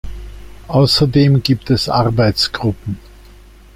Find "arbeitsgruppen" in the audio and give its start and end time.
1.87-2.97